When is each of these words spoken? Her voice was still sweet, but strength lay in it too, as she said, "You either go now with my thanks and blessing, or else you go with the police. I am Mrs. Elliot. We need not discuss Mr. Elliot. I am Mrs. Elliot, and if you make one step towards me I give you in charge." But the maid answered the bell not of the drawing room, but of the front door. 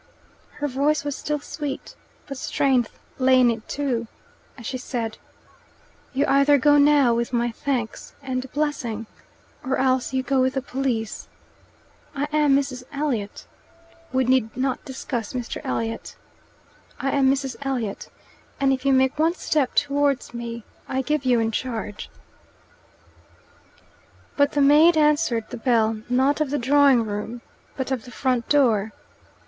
Her 0.53 0.67
voice 0.67 1.03
was 1.05 1.15
still 1.15 1.39
sweet, 1.41 1.93
but 2.25 2.35
strength 2.35 2.97
lay 3.19 3.39
in 3.39 3.51
it 3.51 3.67
too, 3.69 4.07
as 4.57 4.65
she 4.65 4.79
said, 4.79 5.19
"You 6.11 6.25
either 6.27 6.57
go 6.57 6.79
now 6.79 7.13
with 7.13 7.31
my 7.31 7.51
thanks 7.51 8.15
and 8.23 8.51
blessing, 8.51 9.05
or 9.63 9.77
else 9.77 10.11
you 10.11 10.23
go 10.23 10.41
with 10.41 10.55
the 10.55 10.61
police. 10.63 11.27
I 12.15 12.23
am 12.33 12.55
Mrs. 12.55 12.81
Elliot. 12.91 13.45
We 14.11 14.23
need 14.25 14.57
not 14.57 14.83
discuss 14.85 15.33
Mr. 15.33 15.61
Elliot. 15.63 16.15
I 16.99 17.11
am 17.11 17.29
Mrs. 17.31 17.55
Elliot, 17.61 18.09
and 18.59 18.73
if 18.73 18.83
you 18.87 18.93
make 18.93 19.19
one 19.19 19.35
step 19.35 19.75
towards 19.75 20.33
me 20.33 20.63
I 20.87 21.03
give 21.03 21.25
you 21.25 21.39
in 21.39 21.51
charge." 21.51 22.09
But 24.35 24.53
the 24.53 24.61
maid 24.61 24.97
answered 24.97 25.47
the 25.51 25.57
bell 25.57 26.01
not 26.09 26.41
of 26.41 26.49
the 26.49 26.57
drawing 26.57 27.03
room, 27.05 27.41
but 27.77 27.91
of 27.91 28.05
the 28.05 28.11
front 28.11 28.49
door. 28.49 28.93